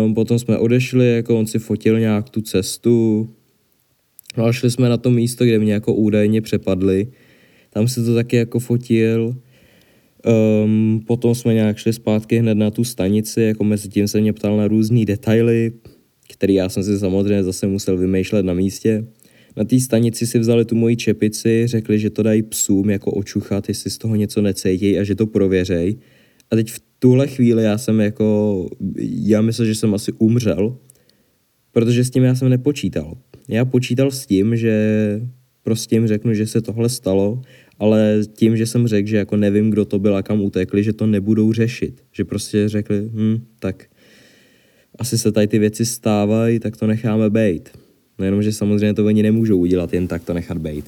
Um, 0.05 0.13
potom 0.13 0.39
jsme 0.39 0.57
odešli, 0.57 1.15
jako 1.15 1.39
on 1.39 1.47
si 1.47 1.59
fotil 1.59 1.99
nějak 1.99 2.29
tu 2.29 2.41
cestu. 2.41 3.29
No 4.37 4.45
a 4.45 4.53
šli 4.53 4.71
jsme 4.71 4.89
na 4.89 4.97
to 4.97 5.09
místo, 5.09 5.45
kde 5.45 5.59
mě 5.59 5.73
jako 5.73 5.93
údajně 5.93 6.41
přepadli 6.41 7.07
tam 7.73 7.87
se 7.87 8.03
to 8.03 8.15
taky 8.15 8.35
jako 8.35 8.59
fotil. 8.59 9.35
Um, 10.63 11.03
potom 11.07 11.35
jsme 11.35 11.53
nějak 11.53 11.77
šli 11.77 11.93
zpátky 11.93 12.37
hned 12.37 12.55
na 12.55 12.71
tu 12.71 12.83
stanici, 12.83 13.41
jako 13.41 13.63
mezi 13.63 13.89
tím 13.89 14.07
se 14.07 14.21
mě 14.21 14.33
ptal 14.33 14.57
na 14.57 14.67
různé 14.67 15.05
detaily, 15.05 15.71
který 16.33 16.53
já 16.53 16.69
jsem 16.69 16.83
si 16.83 16.99
samozřejmě 16.99 17.43
zase 17.43 17.67
musel 17.67 17.97
vymýšlet 17.97 18.45
na 18.45 18.53
místě. 18.53 19.05
Na 19.57 19.63
té 19.63 19.79
stanici 19.79 20.27
si 20.27 20.39
vzali 20.39 20.65
tu 20.65 20.75
moji 20.75 20.95
čepici, 20.95 21.67
řekli, 21.67 21.99
že 21.99 22.09
to 22.09 22.23
dají 22.23 22.43
psům 22.43 22.89
jako 22.89 23.11
očuchat, 23.11 23.69
jestli 23.69 23.91
z 23.91 23.97
toho 23.97 24.15
něco 24.15 24.41
necítí 24.41 24.99
a 24.99 25.03
že 25.03 25.15
to 25.15 25.27
prověřej. 25.27 25.97
A 26.51 26.55
teď 26.55 26.71
v 26.71 26.81
tuhle 26.99 27.27
chvíli 27.27 27.63
já 27.63 27.77
jsem 27.77 27.99
jako, 27.99 28.69
já 29.25 29.41
myslel, 29.41 29.65
že 29.65 29.75
jsem 29.75 29.93
asi 29.93 30.11
umřel, 30.11 30.77
protože 31.71 32.03
s 32.03 32.09
tím 32.09 32.23
já 32.23 32.35
jsem 32.35 32.49
nepočítal. 32.49 33.17
Já 33.47 33.65
počítal 33.65 34.11
s 34.11 34.25
tím, 34.25 34.55
že 34.55 34.75
prostě 35.63 35.95
jim 35.95 36.07
řeknu, 36.07 36.33
že 36.33 36.47
se 36.47 36.61
tohle 36.61 36.89
stalo 36.89 37.41
ale 37.79 38.19
tím, 38.33 38.57
že 38.57 38.65
jsem 38.65 38.87
řekl, 38.87 39.09
že 39.09 39.17
jako 39.17 39.37
nevím, 39.37 39.69
kdo 39.69 39.85
to 39.85 39.99
byl 39.99 40.15
a 40.15 40.23
kam 40.23 40.41
utekli, 40.41 40.83
že 40.83 40.93
to 40.93 41.05
nebudou 41.05 41.53
řešit. 41.53 42.03
Že 42.11 42.25
prostě 42.25 42.69
řekli, 42.69 43.09
hm, 43.13 43.45
tak 43.59 43.85
asi 44.99 45.17
se 45.17 45.31
tady 45.31 45.47
ty 45.47 45.59
věci 45.59 45.85
stávají, 45.85 46.59
tak 46.59 46.77
to 46.77 46.87
necháme 46.87 47.29
být. 47.29 47.69
Nejenom, 48.19 48.43
že 48.43 48.53
samozřejmě 48.53 48.93
to 48.93 49.05
oni 49.05 49.23
nemůžou 49.23 49.57
udělat, 49.57 49.93
jen 49.93 50.07
tak 50.07 50.23
to 50.23 50.33
nechat 50.33 50.57
být. 50.57 50.85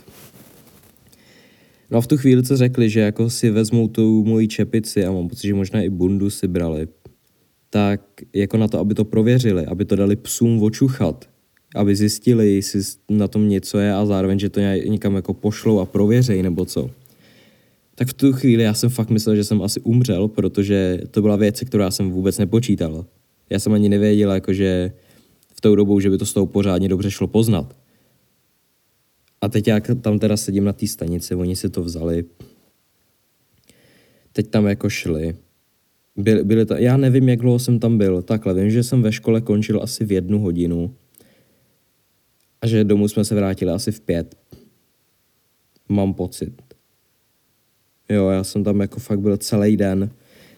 No 1.92 1.98
a 1.98 2.02
v 2.02 2.08
tu 2.08 2.18
chvíli, 2.18 2.44
co 2.44 2.58
řekli, 2.58 2.90
že 2.90 3.00
jako 3.00 3.30
si 3.30 3.50
vezmou 3.50 3.88
tu 3.88 4.24
moji 4.24 4.48
čepici 4.48 5.06
a 5.06 5.12
mám 5.12 5.28
pocit, 5.28 5.48
že 5.48 5.54
možná 5.54 5.82
i 5.82 5.90
bundu 5.90 6.30
si 6.30 6.48
brali, 6.48 6.88
tak 7.70 8.02
jako 8.34 8.58
na 8.58 8.68
to, 8.68 8.80
aby 8.80 8.94
to 8.94 9.06
prověřili, 9.06 9.66
aby 9.66 9.86
to 9.86 9.96
dali 9.96 10.16
psům 10.16 10.64
očuchat, 10.64 11.30
aby 11.76 11.96
zjistili, 11.96 12.56
jestli 12.56 12.82
na 13.10 13.28
tom 13.28 13.50
něco 13.50 13.78
je 13.78 13.94
a 13.94 14.06
zároveň, 14.06 14.40
že 14.40 14.50
to 14.50 14.60
někam 14.60 15.16
jako 15.16 15.34
pošlou 15.34 15.80
a 15.80 15.86
prověřej 15.86 16.44
nebo 16.44 16.66
co. 16.66 16.90
Tak 17.96 18.08
v 18.08 18.14
tu 18.14 18.34
chvíli 18.34 18.64
já 18.64 18.74
jsem 18.74 18.90
fakt 18.90 19.10
myslel, 19.10 19.36
že 19.36 19.44
jsem 19.44 19.62
asi 19.62 19.80
umřel, 19.80 20.28
protože 20.28 21.00
to 21.12 21.22
byla 21.22 21.36
věc, 21.36 21.64
kterou 21.66 21.84
já 21.84 21.92
jsem 21.92 22.12
vůbec 22.12 22.38
nepočítal. 22.38 23.06
Já 23.50 23.60
jsem 23.60 23.74
ani 23.74 23.90
nevěděl, 23.90 24.32
jako 24.32 24.54
že 24.54 24.92
v 25.56 25.62
tou 25.62 25.76
dobou, 25.76 26.00
že 26.00 26.10
by 26.10 26.18
to 26.18 26.26
z 26.26 26.34
toho 26.34 26.46
pořádně 26.46 26.90
dobře 26.90 27.12
šlo 27.12 27.28
poznat. 27.28 27.76
A 29.42 29.50
teď 29.50 29.68
já 29.68 29.80
tam 29.80 30.20
teda 30.20 30.38
sedím 30.38 30.64
na 30.64 30.74
té 30.74 30.88
stanici, 30.88 31.36
oni 31.36 31.56
si 31.56 31.70
to 31.70 31.84
vzali. 31.84 32.26
Teď 34.34 34.48
tam 34.48 34.66
jako 34.66 34.90
šli. 34.90 35.36
Byli, 36.18 36.44
byli 36.44 36.66
ta, 36.66 36.78
já 36.78 36.98
nevím, 36.98 37.30
jak 37.30 37.40
dlouho 37.40 37.60
jsem 37.60 37.80
tam 37.80 37.98
byl. 37.98 38.22
Takhle, 38.22 38.54
vím, 38.54 38.70
že 38.70 38.84
jsem 38.84 39.02
ve 39.02 39.12
škole 39.12 39.42
končil 39.42 39.84
asi 39.84 40.06
v 40.06 40.12
jednu 40.12 40.40
hodinu. 40.40 40.96
A 42.62 42.68
že 42.68 42.84
domů 42.84 43.08
jsme 43.08 43.26
se 43.26 43.36
vrátili 43.36 43.72
asi 43.72 43.92
v 43.92 44.02
pět. 44.02 44.36
Mám 45.90 46.14
pocit. 46.14 46.62
Jo, 48.10 48.30
já 48.30 48.44
jsem 48.44 48.64
tam 48.64 48.82
jako 48.82 49.00
fakt 49.00 49.20
byl 49.20 49.38
celý 49.38 49.78
den 49.78 50.10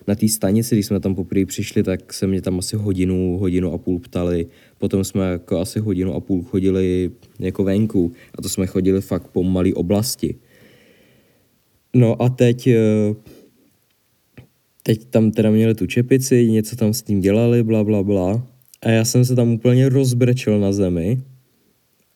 na 0.08 0.16
té 0.16 0.28
stanici, 0.28 0.76
když 0.76 0.86
jsme 0.86 1.00
tam 1.00 1.16
poprvé 1.16 1.46
přišli, 1.46 1.84
tak 1.84 2.14
se 2.14 2.28
mě 2.28 2.42
tam 2.42 2.60
asi 2.60 2.76
hodinu, 2.76 3.38
hodinu 3.38 3.74
a 3.74 3.78
půl 3.78 4.00
ptali. 4.00 4.48
Potom 4.78 5.04
jsme 5.04 5.32
jako 5.32 5.60
asi 5.60 5.80
hodinu 5.80 6.14
a 6.14 6.20
půl 6.20 6.44
chodili 6.44 7.12
jako 7.40 7.64
venku 7.64 8.12
a 8.38 8.42
to 8.42 8.50
jsme 8.50 8.68
chodili 8.68 9.02
fakt 9.02 9.28
po 9.28 9.44
malé 9.44 9.74
oblasti. 9.74 10.36
No 11.94 12.22
a 12.22 12.30
teď, 12.30 12.68
eh, 12.68 13.16
teď 14.84 15.06
tam 15.06 15.32
teda 15.32 15.52
měli 15.52 15.76
tu 15.76 15.86
čepici, 15.86 16.52
něco 16.52 16.76
tam 16.76 16.94
s 16.94 17.02
tím 17.02 17.20
dělali, 17.20 17.64
bla, 17.64 17.84
bla, 17.84 18.04
bla. 18.04 18.48
A 18.82 18.90
já 18.90 19.06
jsem 19.06 19.26
se 19.26 19.36
tam 19.36 19.52
úplně 19.52 19.90
rozbrečel 19.90 20.60
na 20.60 20.72
zemi 20.72 21.22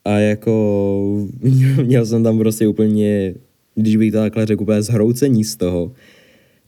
a 0.05 0.19
jako 0.19 1.27
měl 1.83 2.05
jsem 2.05 2.23
tam 2.23 2.37
prostě 2.37 2.67
úplně, 2.67 3.35
když 3.75 3.97
bych 3.97 4.11
to 4.11 4.17
takhle 4.17 4.45
řekl, 4.45 4.63
úplně 4.63 4.81
zhroucení 4.81 5.43
z 5.43 5.55
toho 5.55 5.91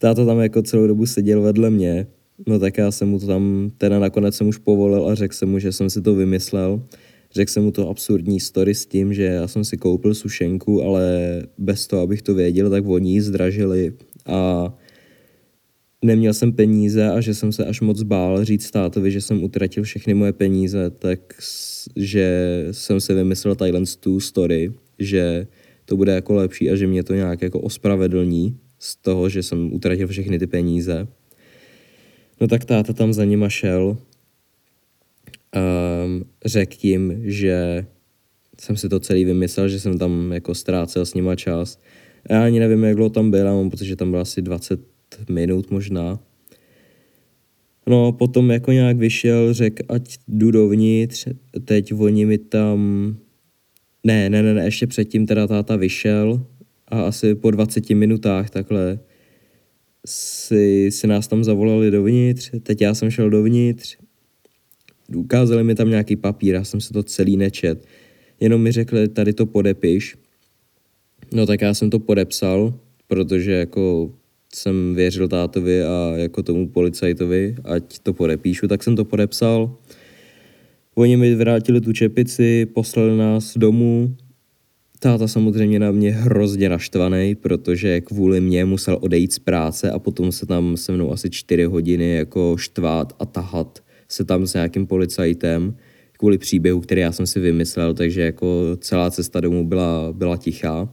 táta 0.04 0.26
tam 0.26 0.40
jako 0.40 0.62
celou 0.62 0.88
dobu 0.88 1.06
seděl 1.06 1.42
vedle 1.42 1.70
mě, 1.70 2.08
no 2.48 2.60
tak 2.60 2.78
já 2.78 2.92
jsem 2.92 3.10
mu 3.10 3.20
to 3.20 3.28
tam, 3.28 3.72
teda 3.78 4.00
nakonec 4.00 4.36
jsem 4.36 4.48
už 4.48 4.58
povolil 4.58 5.08
a 5.08 5.16
řekl 5.16 5.36
jsem 5.36 5.50
mu, 5.50 5.60
že 5.60 5.72
jsem 5.72 5.90
si 5.90 6.02
to 6.02 6.16
vymyslel. 6.16 6.82
Řekl 7.34 7.52
jsem 7.52 7.64
mu 7.64 7.72
to 7.72 7.90
absurdní 7.90 8.40
story 8.40 8.76
s 8.76 8.86
tím, 8.86 9.14
že 9.14 9.24
já 9.24 9.48
jsem 9.48 9.64
si 9.64 9.78
koupil 9.78 10.14
sušenku, 10.14 10.84
ale 10.84 11.04
bez 11.58 11.88
toho, 11.88 12.02
abych 12.02 12.22
to 12.22 12.34
věděl, 12.34 12.70
tak 12.70 12.88
oni 12.88 13.12
ji 13.12 13.22
zdražili 13.22 13.94
a 14.26 14.74
neměl 16.04 16.34
jsem 16.34 16.54
peníze 16.54 17.10
a 17.10 17.22
že 17.22 17.34
jsem 17.34 17.52
se 17.52 17.66
až 17.66 17.82
moc 17.82 18.04
bál 18.04 18.46
říct 18.46 18.72
tátovi, 18.72 19.12
že 19.12 19.22
jsem 19.22 19.44
utratil 19.44 19.84
všechny 19.84 20.14
moje 20.14 20.34
peníze, 20.34 20.90
tak 20.90 21.20
že 21.96 22.28
jsem 22.72 23.02
si 23.02 23.14
vymyslel 23.14 23.56
tadyhle 23.56 23.82
tu 24.00 24.20
story, 24.20 24.74
že 25.00 25.48
to 25.86 25.98
bude 25.98 26.12
jako 26.12 26.34
lepší 26.34 26.70
a 26.70 26.76
že 26.76 26.88
mě 26.88 27.04
to 27.04 27.14
nějak 27.14 27.42
jako 27.42 27.60
ospravedlní 27.60 28.58
z 28.80 28.96
toho, 28.96 29.30
že 29.30 29.44
jsem 29.44 29.74
utratil 29.74 30.08
všechny 30.08 30.40
ty 30.40 30.48
peníze. 30.48 31.08
No 32.42 32.48
tak 32.48 32.66
táta 32.66 32.94
tam 32.94 33.14
za 33.14 33.26
nima 33.26 33.50
šel, 33.50 33.98
um, 35.56 36.26
řekl 36.46 36.76
jim, 36.82 37.22
že 37.24 37.86
jsem 38.62 38.78
si 38.78 38.90
to 38.90 39.00
celý 39.00 39.26
vymyslel, 39.26 39.70
že 39.70 39.80
jsem 39.80 39.98
tam 39.98 40.32
jako 40.32 40.56
ztrácel 40.56 41.06
s 41.06 41.14
nima 41.14 41.36
čas. 41.36 41.80
Já 42.30 42.44
ani 42.44 42.60
nevím, 42.60 42.84
jak 42.84 42.96
dlouho 42.96 43.10
tam 43.10 43.32
byl, 43.32 43.70
pocit, 43.70 43.86
že 43.86 43.96
tam 43.96 44.10
bylo 44.12 44.22
asi 44.22 44.42
20 44.42 44.93
minut 45.30 45.72
možná. 45.72 46.20
No, 47.88 48.12
potom 48.12 48.52
jako 48.52 48.72
nějak 48.72 48.98
vyšel, 48.98 49.54
řekl, 49.54 49.84
ať 49.90 50.18
jdu 50.28 50.52
dovnitř, 50.52 51.28
teď 51.66 51.94
oni 51.94 52.26
mi 52.26 52.38
tam... 52.38 52.80
Ne, 54.04 54.30
ne, 54.30 54.44
ne, 54.44 54.54
ne, 54.54 54.66
ještě 54.66 54.88
předtím 54.88 55.26
teda 55.26 55.48
táta 55.48 55.76
vyšel, 55.76 56.46
a 56.88 57.02
asi 57.02 57.36
po 57.36 57.52
20 57.52 57.90
minutách 57.90 58.50
takhle 58.50 59.00
si, 60.06 60.92
si 60.92 61.08
nás 61.08 61.28
tam 61.28 61.44
zavolali 61.44 61.92
dovnitř, 61.92 62.52
teď 62.64 62.82
já 62.82 62.94
jsem 62.94 63.10
šel 63.10 63.30
dovnitř, 63.30 63.98
ukázali 65.16 65.64
mi 65.64 65.76
tam 65.76 65.90
nějaký 65.90 66.16
papír, 66.16 66.54
já 66.54 66.64
jsem 66.64 66.82
se 66.82 66.94
to 66.94 67.04
celý 67.04 67.38
nečet, 67.38 67.86
jenom 68.40 68.62
mi 68.62 68.72
řekli, 68.72 69.08
tady 69.08 69.34
to 69.34 69.46
podepiš, 69.46 70.16
no 71.34 71.46
tak 71.46 71.62
já 71.62 71.74
jsem 71.74 71.90
to 71.90 72.00
podepsal, 72.00 72.74
protože 73.08 73.52
jako 73.52 74.14
jsem 74.56 74.96
věřil 74.96 75.28
tátovi 75.28 75.84
a 75.84 76.14
jako 76.16 76.44
tomu 76.44 76.70
policajtovi, 76.70 77.56
ať 77.64 78.00
to 78.00 78.14
podepíšu, 78.14 78.68
tak 78.68 78.84
jsem 78.84 78.96
to 78.96 79.06
podepsal. 79.06 79.78
Oni 80.96 81.18
mi 81.18 81.36
vrátili 81.36 81.82
tu 81.82 81.94
čepici, 81.94 82.66
poslali 82.66 83.18
nás 83.18 83.58
domů, 83.58 84.16
Táta 85.04 85.28
samozřejmě 85.28 85.80
na 85.80 85.92
mě 85.92 86.12
hrozně 86.12 86.70
naštvaný, 86.70 87.36
protože 87.36 88.02
kvůli 88.02 88.42
mě 88.42 88.66
musel 88.66 88.98
odejít 89.02 89.34
z 89.34 89.40
práce 89.40 89.92
a 89.92 90.00
potom 90.00 90.32
se 90.32 90.46
tam 90.46 90.78
se 90.78 90.92
mnou 90.92 91.12
asi 91.12 91.30
čtyři 91.30 91.64
hodiny 91.64 92.16
jako 92.16 92.56
štvát 92.58 93.14
a 93.20 93.26
tahat 93.26 93.80
se 94.10 94.26
tam 94.26 94.48
s 94.48 94.54
nějakým 94.54 94.88
policajtem 94.88 95.76
kvůli 96.18 96.38
příběhu, 96.38 96.80
který 96.80 97.02
já 97.02 97.12
jsem 97.12 97.28
si 97.28 97.40
vymyslel, 97.40 97.94
takže 97.94 98.22
jako 98.22 98.78
celá 98.80 99.12
cesta 99.12 99.40
domů 99.40 99.68
byla, 99.68 100.14
byla 100.14 100.38
tichá. 100.38 100.90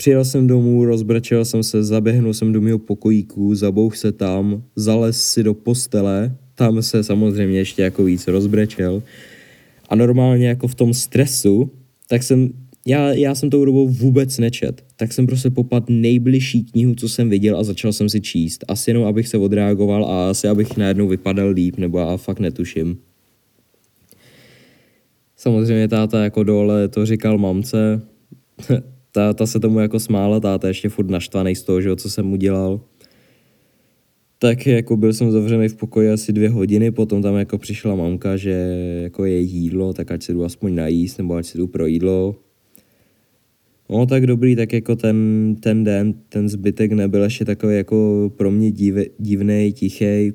Přijel 0.00 0.24
jsem 0.24 0.46
domů, 0.46 0.84
rozbrčel 0.84 1.44
jsem 1.44 1.62
se, 1.62 1.84
zaběhnul 1.84 2.34
jsem 2.34 2.52
do 2.52 2.60
mého 2.60 2.78
pokojíku, 2.78 3.54
zabouch 3.54 3.96
se 3.96 4.12
tam, 4.12 4.62
zalez 4.76 5.22
si 5.22 5.42
do 5.42 5.54
postele, 5.54 6.36
tam 6.54 6.82
se 6.82 7.04
samozřejmě 7.04 7.58
ještě 7.58 7.82
jako 7.82 8.04
víc 8.04 8.26
rozbrečel. 8.26 9.02
A 9.88 9.94
normálně 9.94 10.48
jako 10.48 10.68
v 10.68 10.74
tom 10.74 10.94
stresu, 10.94 11.70
tak 12.08 12.22
jsem 12.22 12.52
já, 12.86 13.12
já 13.12 13.34
jsem 13.34 13.50
tou 13.50 13.64
dobou 13.64 13.88
vůbec 13.88 14.38
nečet, 14.38 14.84
tak 14.96 15.12
jsem 15.12 15.26
prostě 15.26 15.50
popad 15.50 15.84
nejbližší 15.88 16.64
knihu, 16.64 16.94
co 16.94 17.08
jsem 17.08 17.30
viděl 17.30 17.58
a 17.58 17.64
začal 17.64 17.92
jsem 17.92 18.08
si 18.08 18.20
číst. 18.20 18.64
Asi 18.68 18.90
jenom, 18.90 19.04
abych 19.04 19.28
se 19.28 19.38
odreagoval 19.38 20.04
a 20.04 20.30
asi, 20.30 20.48
abych 20.48 20.76
najednou 20.76 21.08
vypadal 21.08 21.48
líp, 21.48 21.76
nebo 21.78 21.98
já 21.98 22.16
fakt 22.16 22.40
netuším. 22.40 22.98
Samozřejmě 25.36 25.88
táta 25.88 26.24
jako 26.24 26.42
dole 26.42 26.88
to 26.88 27.06
říkal 27.06 27.38
mamce, 27.38 28.02
táta 29.12 29.46
se 29.46 29.60
tomu 29.60 29.78
jako 29.78 30.00
smála, 30.00 30.40
táta 30.40 30.68
ještě 30.68 30.88
furt 30.88 31.10
naštvaný 31.10 31.54
z 31.54 31.62
toho, 31.62 31.80
že, 31.80 31.96
co 31.96 32.10
jsem 32.10 32.32
udělal. 32.32 32.80
Tak 34.38 34.66
jako 34.66 34.96
byl 34.96 35.12
jsem 35.12 35.30
zavřený 35.30 35.68
v 35.68 35.76
pokoji 35.76 36.10
asi 36.10 36.32
dvě 36.32 36.48
hodiny, 36.48 36.90
potom 36.90 37.22
tam 37.22 37.36
jako 37.36 37.58
přišla 37.58 37.94
mamka, 37.94 38.36
že 38.36 38.50
jako 39.02 39.24
je 39.24 39.40
jídlo, 39.40 39.92
tak 39.92 40.10
ať 40.10 40.22
se 40.22 40.32
jdu 40.32 40.44
aspoň 40.44 40.74
najíst, 40.74 41.18
nebo 41.18 41.34
ať 41.34 41.46
se 41.46 41.58
jdu 41.58 41.66
pro 41.66 41.86
jídlo. 41.86 42.36
No 43.90 44.06
tak 44.06 44.26
dobrý, 44.26 44.56
tak 44.56 44.72
jako 44.72 44.96
ten, 44.96 45.56
ten 45.60 45.84
den, 45.84 46.14
ten 46.28 46.48
zbytek 46.48 46.92
nebyl 46.92 47.22
ještě 47.22 47.44
takový 47.44 47.76
jako 47.76 48.30
pro 48.36 48.50
mě 48.50 48.70
div, 48.70 48.94
divný, 49.18 49.72
tichý, 49.72 50.32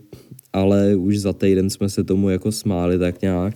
ale 0.53 0.95
už 0.95 1.17
za 1.17 1.33
týden 1.33 1.69
jsme 1.69 1.89
se 1.89 2.03
tomu 2.03 2.29
jako 2.29 2.51
smáli 2.51 2.99
tak 2.99 3.21
nějak. 3.21 3.55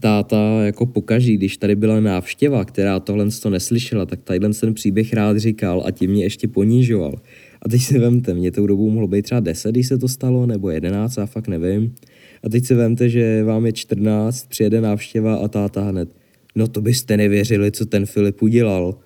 Táta 0.00 0.62
jako 0.64 0.86
pokaží, 0.86 1.36
když 1.36 1.56
tady 1.56 1.76
byla 1.76 2.00
návštěva, 2.00 2.64
která 2.64 3.00
tohle 3.00 3.26
to 3.42 3.50
neslyšela, 3.50 4.06
tak 4.06 4.22
tadyhle 4.22 4.50
ten 4.54 4.74
příběh 4.74 5.12
rád 5.12 5.38
říkal 5.38 5.82
a 5.86 5.90
tím 5.90 6.10
mě 6.10 6.24
ještě 6.24 6.48
ponížoval. 6.48 7.14
A 7.62 7.68
teď 7.68 7.80
si 7.80 7.98
vemte, 7.98 8.34
mě 8.34 8.52
tou 8.52 8.66
dobou 8.66 8.90
mohlo 8.90 9.08
být 9.08 9.22
třeba 9.22 9.40
10, 9.40 9.70
když 9.70 9.88
se 9.88 9.98
to 9.98 10.08
stalo, 10.08 10.46
nebo 10.46 10.70
11, 10.70 11.16
já 11.16 11.26
fakt 11.26 11.48
nevím. 11.48 11.94
A 12.42 12.48
teď 12.48 12.64
si 12.64 12.74
vemte, 12.74 13.08
že 13.08 13.44
vám 13.44 13.66
je 13.66 13.72
14, 13.72 14.48
přijede 14.48 14.80
návštěva 14.80 15.36
a 15.36 15.48
táta 15.48 15.80
hned– 15.82 16.08
No 16.54 16.68
to 16.68 16.80
byste 16.80 17.16
nevěřili, 17.16 17.72
co 17.72 17.86
ten 17.86 18.06
Filip 18.06 18.42
udělal. 18.42 18.98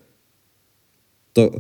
To, 1.32 1.50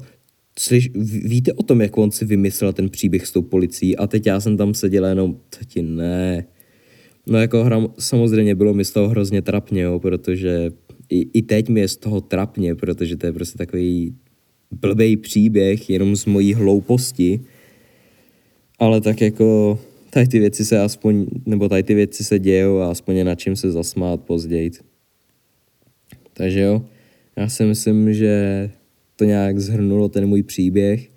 slyš, 0.58 0.90
víte 1.24 1.52
o 1.52 1.62
tom, 1.62 1.80
jak 1.80 1.98
on 1.98 2.10
si 2.10 2.24
vymyslel 2.24 2.72
ten 2.72 2.88
příběh 2.88 3.26
s 3.26 3.32
tou 3.32 3.42
policií 3.42 3.96
a 3.96 4.06
teď 4.06 4.26
já 4.26 4.40
jsem 4.40 4.56
tam 4.56 4.74
seděl 4.74 5.04
jenom, 5.04 5.40
ti 5.66 5.82
ne. 5.82 6.44
No 7.28 7.38
jako 7.38 7.64
hra, 7.64 7.88
samozřejmě 7.98 8.54
bylo 8.54 8.74
mi 8.74 8.84
z 8.84 8.90
toho 8.90 9.08
hrozně 9.08 9.42
trapně, 9.42 9.82
jo, 9.82 9.98
protože 9.98 10.70
i, 11.08 11.28
i 11.38 11.42
teď 11.42 11.68
mi 11.68 11.80
je 11.80 11.88
z 11.88 11.96
toho 11.96 12.20
trapně, 12.20 12.74
protože 12.74 13.16
to 13.16 13.26
je 13.26 13.32
prostě 13.32 13.58
takový 13.58 14.14
blbý 14.70 15.16
příběh, 15.16 15.90
jenom 15.90 16.16
z 16.16 16.26
mojí 16.26 16.54
hlouposti. 16.54 17.40
Ale 18.78 19.00
tak 19.00 19.20
jako 19.20 19.78
tady 20.10 20.28
ty 20.28 20.38
věci 20.38 20.64
se 20.64 20.80
aspoň, 20.80 21.26
nebo 21.46 21.68
tady 21.68 21.82
ty 21.82 21.94
věci 21.94 22.24
se 22.24 22.38
dějou 22.38 22.78
a 22.78 22.90
aspoň 22.90 23.16
je 23.16 23.24
na 23.24 23.34
čím 23.34 23.56
se 23.56 23.72
zasmát 23.72 24.20
později. 24.20 24.70
Takže 26.32 26.60
jo, 26.60 26.82
já 27.36 27.48
si 27.48 27.64
myslím, 27.64 28.12
že 28.14 28.70
to 29.16 29.24
nějak 29.24 29.58
zhrnulo 29.58 30.08
ten 30.08 30.26
můj 30.26 30.42
příběh. 30.42 31.08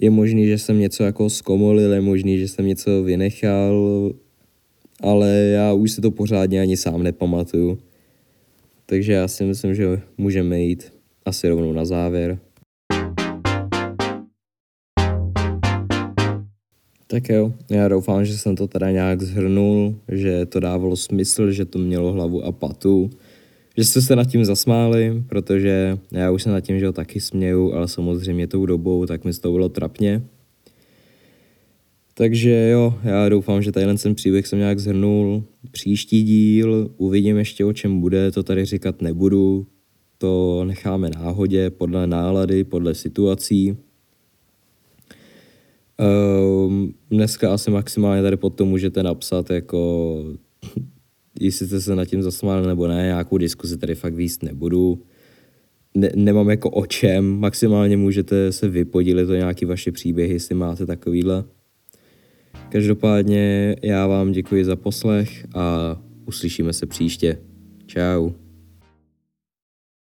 Je 0.00 0.10
možný, 0.10 0.46
že 0.46 0.58
jsem 0.58 0.78
něco 0.78 1.04
jako 1.04 1.30
zkomolil, 1.30 1.92
je 1.92 2.00
možný, 2.00 2.38
že 2.38 2.48
jsem 2.48 2.66
něco 2.66 3.02
vynechal, 3.02 4.12
ale 5.02 5.28
já 5.30 5.72
už 5.72 5.92
si 5.92 6.00
to 6.00 6.10
pořádně 6.10 6.60
ani 6.60 6.76
sám 6.76 7.02
nepamatuju. 7.02 7.78
Takže 8.86 9.12
já 9.12 9.28
si 9.28 9.44
myslím, 9.44 9.74
že 9.74 10.00
můžeme 10.18 10.60
jít 10.60 10.92
asi 11.24 11.48
rovnou 11.48 11.72
na 11.72 11.84
závěr. 11.84 12.38
Tak 17.06 17.28
jo, 17.28 17.52
já 17.70 17.88
doufám, 17.88 18.24
že 18.24 18.38
jsem 18.38 18.56
to 18.56 18.66
teda 18.66 18.90
nějak 18.90 19.22
zhrnul, 19.22 19.94
že 20.08 20.46
to 20.46 20.60
dávalo 20.60 20.96
smysl, 20.96 21.50
že 21.50 21.64
to 21.64 21.78
mělo 21.78 22.12
hlavu 22.12 22.44
a 22.44 22.52
patu, 22.52 23.10
že 23.76 23.84
jste 23.84 24.02
se 24.02 24.16
nad 24.16 24.24
tím 24.24 24.44
zasmáli, 24.44 25.22
protože 25.28 25.98
já 26.12 26.30
už 26.30 26.42
se 26.42 26.50
nad 26.50 26.60
tím, 26.60 26.78
že 26.78 26.86
ho 26.86 26.92
taky 26.92 27.20
směju, 27.20 27.72
ale 27.72 27.88
samozřejmě 27.88 28.46
tou 28.46 28.66
dobou, 28.66 29.06
tak 29.06 29.24
mi 29.24 29.32
to 29.32 29.52
bylo 29.52 29.68
trapně. 29.68 30.22
Takže 32.20 32.68
jo, 32.72 32.94
já 33.02 33.28
doufám, 33.28 33.62
že 33.62 33.72
tadyhle 33.72 33.94
ten 33.94 34.14
příběh 34.14 34.46
jsem 34.46 34.58
nějak 34.58 34.78
zhrnul. 34.78 35.44
Příští 35.70 36.22
díl, 36.22 36.90
uvidím 36.96 37.36
ještě 37.36 37.64
o 37.64 37.72
čem 37.72 38.00
bude, 38.00 38.30
to 38.30 38.42
tady 38.42 38.64
říkat 38.64 39.02
nebudu, 39.02 39.66
to 40.18 40.64
necháme 40.64 41.10
náhodě, 41.10 41.70
podle 41.70 42.06
nálady, 42.06 42.64
podle 42.64 42.94
situací. 42.94 43.76
Um, 46.66 46.94
dneska 47.10 47.54
asi 47.54 47.70
maximálně 47.70 48.22
tady 48.22 48.36
pod 48.36 48.50
to 48.50 48.64
můžete 48.64 49.02
napsat 49.02 49.50
jako 49.50 50.24
jestli 51.40 51.66
jste 51.66 51.80
se 51.80 51.94
nad 51.94 52.04
tím 52.04 52.22
zasmáli 52.22 52.66
nebo 52.66 52.86
ne, 52.88 53.02
nějakou 53.02 53.38
diskuzi 53.38 53.78
tady 53.78 53.94
fakt 53.94 54.14
výst 54.14 54.42
nebudu. 54.42 55.02
Ne, 55.94 56.10
nemám 56.14 56.50
jako 56.50 56.70
o 56.70 56.86
čem, 56.86 57.40
maximálně 57.40 57.96
můžete 57.96 58.52
se 58.52 58.68
vypodílit 58.68 59.28
o 59.28 59.34
nějaký 59.34 59.64
vaše 59.64 59.92
příběhy, 59.92 60.32
jestli 60.32 60.54
máte 60.54 60.86
takovýhle. 60.86 61.44
Každopádně 62.68 63.76
já 63.82 64.06
vám 64.06 64.32
děkuji 64.32 64.64
za 64.64 64.76
poslech 64.76 65.46
a 65.54 65.96
uslyšíme 66.26 66.72
se 66.72 66.86
příště. 66.86 67.38
Ciao. 67.86 68.49